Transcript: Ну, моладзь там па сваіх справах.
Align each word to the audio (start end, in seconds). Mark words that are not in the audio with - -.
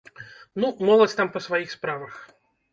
Ну, 0.63 0.67
моладзь 0.89 1.15
там 1.21 1.31
па 1.37 1.45
сваіх 1.51 1.69
справах. 1.77 2.13